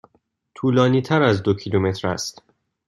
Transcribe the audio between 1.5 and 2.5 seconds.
کیلومتر است.